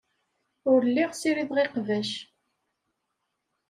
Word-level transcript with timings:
Ur 0.71 0.79
lliɣ 0.89 1.11
ssirideɣ 1.13 1.57
iqbac. 1.65 2.11